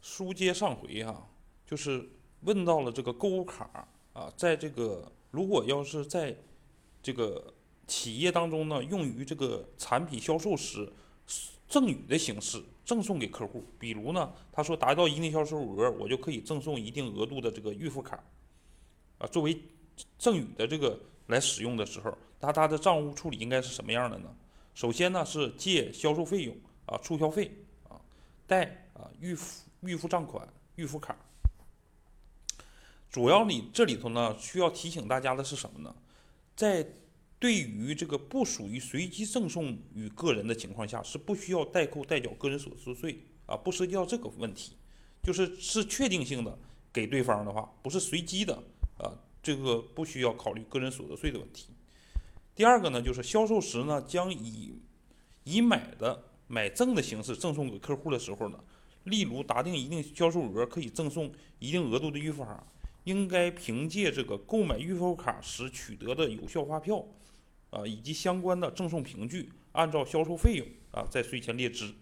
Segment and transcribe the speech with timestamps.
[0.00, 1.28] 书接上回哈、
[1.66, 2.08] 就是
[2.42, 6.36] 问到了这个购物卡啊，在这个如果要是在
[7.02, 7.52] 这个
[7.86, 10.90] 企业当中呢，用于这个产品销售时
[11.68, 18.22] 赠与的形式赠送给客户，比如呢，他说达到一定销售额，我就可以赠送一定额度的这个预付卡
[19.18, 19.56] 啊，作为
[20.18, 24.34] 赠与的这个来使用的时候，那它的账务处理应该是什么样的呢？
[24.74, 26.56] 首先呢是借销售费用
[26.86, 27.50] 啊，促销费
[27.88, 28.00] 啊，
[28.46, 31.16] 贷啊预付预付账款、预付卡。
[33.10, 35.94] 主要你这里头呢，需要提醒大家的是什么呢？
[36.54, 36.86] 在
[37.38, 44.76] 对于这个不属于随机赠送与个人的情况下，是不需要代扣代缴个人所得税啊，不涉及到这个问题，
[45.22, 46.58] 就是是确定性的
[46.92, 48.62] 给对方的话，不是随机的
[48.98, 49.10] 啊，
[49.42, 51.70] 这个不需要考虑个人所得税的问题。
[52.54, 54.78] 第二个呢，就是销售时呢，将以
[55.44, 58.62] 以买的买赠的形式赠送给客户的时候呢，
[59.10, 62.64] 例如达定一定销售额，可以赠送一定额度的预付卡，
[63.04, 67.04] 应该凭借这个购买预付卡时取得的有效发票，
[67.70, 71.92] 啊，以及相关的赠送凭据，按照销售费用啊在税前列支。